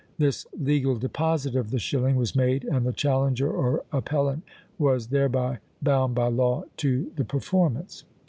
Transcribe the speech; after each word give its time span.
This 0.17 0.47
legal 0.59 0.95
deposit 0.95 1.55
of 1.55 1.69
the 1.69 1.77
shilling 1.77 2.15
was 2.15 2.35
made, 2.35 2.63
and 2.63 2.87
the 2.87 2.91
challenger, 2.91 3.51
or 3.51 3.83
appellant, 3.93 4.41
was 4.79 5.09
thereby 5.09 5.59
bound 5.79 6.15
by 6.15 6.25
law 6.27 6.63
to 6.77 7.11
the 7.17 7.23
performance. 7.23 8.03